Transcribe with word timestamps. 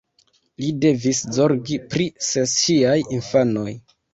Li 0.61 0.69
devis 0.85 1.19
zorgi 1.37 1.79
pri 1.91 2.09
ses 2.31 2.57
ŝiaj 2.63 2.99
infanoj. 3.19 3.71